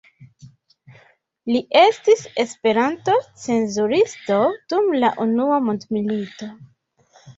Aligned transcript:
Li 1.49 1.59
estis 1.81 2.23
Esperanto-cenzuristo 2.43 4.39
dum 4.73 4.89
la 5.05 5.13
unua 5.27 5.61
mondmilito. 5.67 6.49